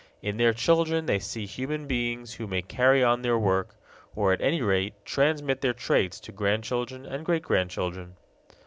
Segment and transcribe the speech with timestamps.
[0.23, 3.75] In their children they see human beings who may carry on their work,
[4.15, 8.15] or at any rate transmit their traits to grandchildren and great grandchildren.